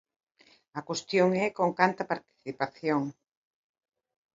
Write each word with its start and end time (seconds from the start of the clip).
A 0.79 0.81
cuestión 0.87 1.29
é 1.45 1.47
con 1.57 1.69
canta 1.79 2.09
participación. 2.11 3.01